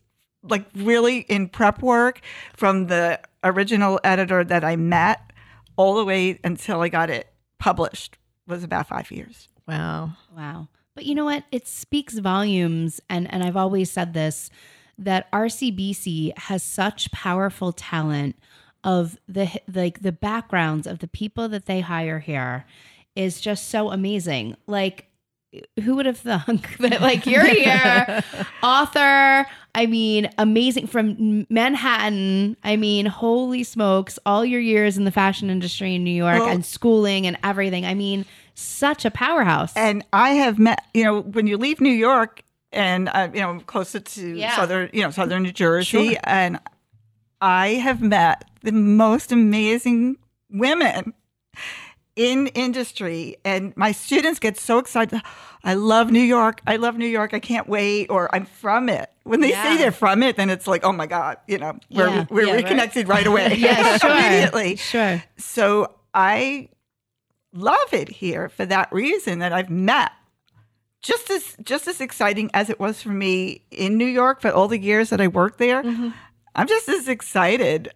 [0.43, 2.21] like really in prep work
[2.55, 5.31] from the original editor that I met
[5.77, 9.49] all the way until I got it published was about five years.
[9.67, 10.69] wow Wow.
[10.95, 11.45] But you know what?
[11.51, 14.51] It speaks volumes and and I've always said this
[14.99, 18.37] that RCBC has such powerful talent
[18.85, 22.65] of the like the backgrounds of the people that they hire here
[23.17, 24.57] is just so amazing.
[24.67, 25.09] Like
[25.85, 28.23] who would have thunk that like you're here
[28.63, 35.13] author i mean amazing from manhattan i mean holy smokes all your years in the
[35.13, 39.73] fashion industry in new york Well- and schooling and everything i mean such a powerhouse
[39.77, 43.61] And I have met, you know, when you leave New York and, uh, you know,
[43.67, 44.55] closer to Yeah.
[44.57, 46.17] southern, you know, southern New Jersey, Sure.
[46.25, 46.59] and
[47.41, 50.17] I have met the most amazing
[50.51, 51.13] women
[52.17, 53.37] in industry.
[53.45, 55.21] And my students get so excited.
[55.65, 56.61] I love New York.
[56.67, 57.35] I love New York.
[57.35, 58.09] I can't wait.
[58.09, 59.11] Or I'm from it.
[59.25, 59.63] When they Yeah.
[59.63, 62.27] say they're from it, then it's like, oh my God, you know, we're, Yeah.
[62.31, 62.63] we're Yeah, right.
[62.65, 63.55] reconnected right away.
[63.59, 64.77] yeah sure Immediately.
[64.77, 66.69] sure So I
[67.55, 70.11] love it here for that reason that I've met
[71.03, 74.69] just as just as exciting as it was for me in New York for all
[74.69, 75.83] the years that I worked there.
[75.83, 76.09] Mm-hmm.
[76.55, 77.91] I'm just as excited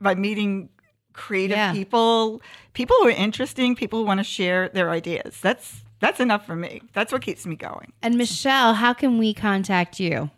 [0.00, 0.68] by meeting
[1.12, 1.72] creative Yeah.
[1.72, 5.38] people, people who are interesting, people who want to share their ideas.
[5.40, 6.82] That's that's enough for me.
[6.92, 7.92] That's what keeps me going.
[8.02, 10.30] and michelle how can we contact you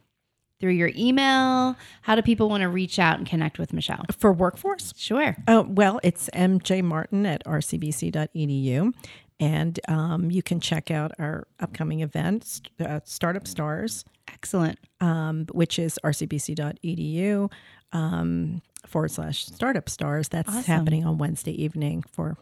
[0.60, 4.32] through your email how do people want to reach out and connect with michelle for
[4.32, 8.92] workforce sure Oh, well, it's MJ Martin at rcbc.edu.
[9.38, 15.78] And um, you can check out our upcoming event, uh, Startup Stars, excellent um, which
[15.78, 17.52] is rcbc.edu
[17.92, 20.28] um, forward slash startup stars.
[20.30, 20.62] That's Awesome.
[20.62, 22.38] happening on Wednesday evening for,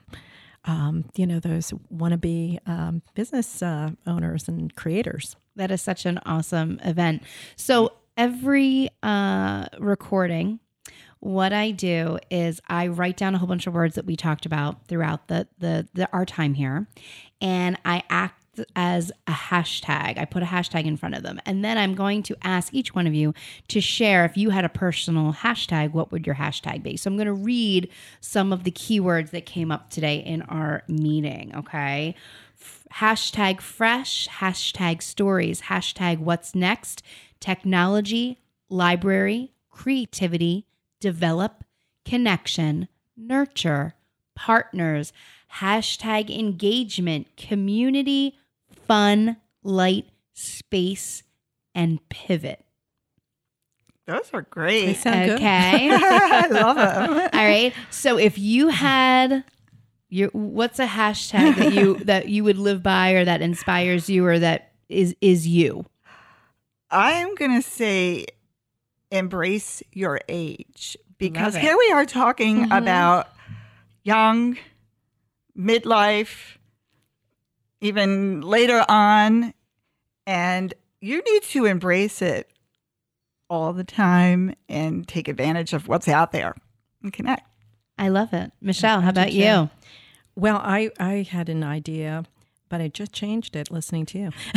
[0.66, 5.34] um, you know, those wannabe um, business uh, owners and creators.
[5.56, 7.22] That is such an awesome event.
[7.56, 10.60] So every uh, recording,
[11.20, 14.44] what I do is I write down a whole bunch of words that we talked
[14.44, 16.86] about throughout the the, the our time here,
[17.40, 18.40] and I act
[18.76, 20.18] as a hashtag.
[20.18, 22.94] I put a hashtag in front of them, and then I'm going to ask each
[22.94, 23.32] one of you
[23.68, 25.92] to share if you had a personal hashtag.
[25.92, 26.98] What would your hashtag be?
[26.98, 27.88] So I'm going to read
[28.20, 31.54] some of the keywords that came up today in our meeting.
[31.56, 32.14] Okay
[32.94, 37.02] hashtag fresh, hashtag stories, hashtag what's next,
[37.44, 38.38] technology,
[38.70, 40.64] library, creativity,
[40.98, 41.62] develop
[42.06, 42.88] connection,
[43.18, 43.92] nurture,
[44.34, 45.12] partners,
[45.60, 48.38] hashtag engagement, community,
[48.86, 51.22] fun, light, space,
[51.74, 52.64] and pivot.
[54.06, 54.86] Those are great.
[54.86, 55.34] They sound good.
[55.36, 55.90] Okay.
[55.92, 57.10] I love them.
[57.34, 57.74] All right.
[57.90, 59.44] So if you had
[60.08, 64.24] your what's a hashtag that you that you would live by or that inspires you
[64.24, 65.84] or that is is you?
[66.94, 68.26] I'm going to say
[69.10, 72.78] embrace your age because here we are talking Mhm.
[72.78, 73.28] about
[74.04, 74.56] young,
[75.58, 76.56] midlife,
[77.80, 79.52] even later on.
[80.26, 82.48] And you need to embrace it
[83.50, 86.54] all the time and take advantage of what's out there
[87.02, 87.42] and connect.
[87.98, 88.52] I love it.
[88.60, 89.68] Michelle, how about you?
[90.36, 92.24] Well, I, I had an idea,
[92.68, 94.30] but I just changed it listening to you.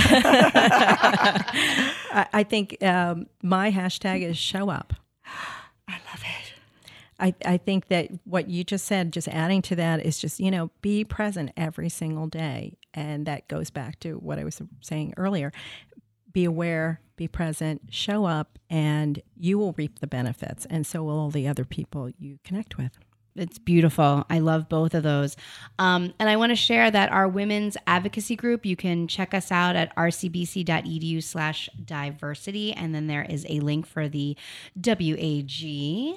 [2.07, 4.93] I, I think um, my hashtag is show up.
[5.87, 6.53] I love it.
[7.19, 10.51] I, I think that what you just said, just adding to that, is just, you
[10.51, 12.77] know, be present every single day.
[12.93, 15.51] And that goes back to what I was saying earlier.
[16.31, 20.65] Be aware, be present, show up, and you will reap the benefits.
[20.69, 22.99] And so will all the other people you connect with.
[23.37, 24.25] It's beautiful.
[24.29, 25.37] I love both of those.
[25.79, 29.51] Um, and I want to share that our women's advocacy group, you can check us
[29.51, 32.73] out at rcbc.edu slash diversity.
[32.73, 34.35] And then there is a link for the
[34.75, 36.15] WAG.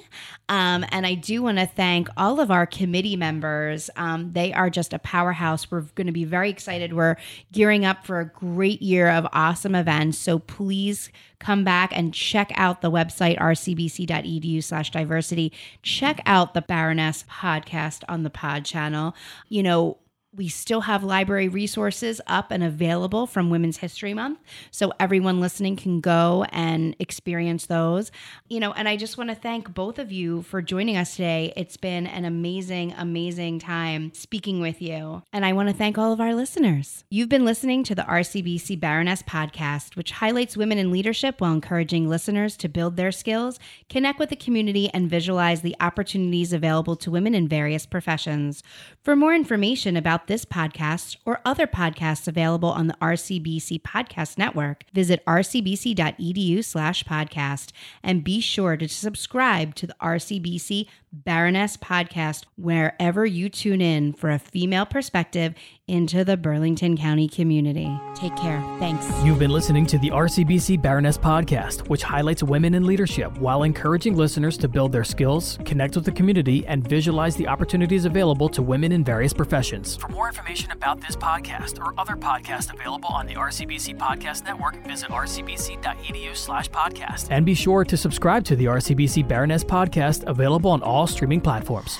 [0.49, 3.91] Um, and I do want to thank all of our committee members.
[3.97, 5.71] Um, they are just a powerhouse.
[5.71, 6.93] We're going to be very excited.
[6.95, 7.17] We're
[7.53, 10.19] gearing up for a great year of awesome events.
[10.19, 11.11] So please
[11.41, 15.53] come back and check out the website rcbc.edu slash diversity.
[15.83, 19.15] Check out the baroness podcast on the pod channel.
[19.49, 19.99] You know
[20.37, 24.39] we still have library resources up and available from Women's History Month.
[24.71, 28.13] So everyone listening can go and experience those.
[28.49, 31.53] You know, and I just want to thank both of you for joining us today.
[31.57, 35.23] It's been an amazing, amazing time speaking with you.
[35.33, 37.05] And I want to thank all of our listeners.
[37.11, 42.09] You've been listening to the RCBC Baroness podcast, which highlights women in leadership while encouraging
[42.09, 43.59] listeners to build their skills,
[43.89, 48.63] connect with the community, and visualize the opportunities available to women in various professions.
[49.03, 54.85] For more information about this podcast or other podcasts available on the RCBC Podcast Network,
[54.93, 57.73] visit rcbc.edu slash podcast.
[58.01, 64.31] And be sure to subscribe to the RCBC Baroness podcast wherever you tune in for
[64.31, 65.55] a female perspective
[65.89, 67.91] into the Burlington County community.
[68.15, 68.61] Take care.
[68.79, 69.05] Thanks.
[69.25, 74.17] You've been listening to the RCBC Baroness podcast, which highlights women in leadership while encouraging
[74.17, 78.63] listeners to build their skills, connect with the community, and visualize the opportunities available to
[78.63, 79.97] women in various professions.
[79.97, 84.87] For more information about this podcast or other podcasts available on the RCBC Podcast Network,
[84.87, 87.27] visit rcbc.edu slash podcast.
[87.31, 91.99] And be sure to subscribe to the RCBC Baroness podcast, available on all streaming platforms.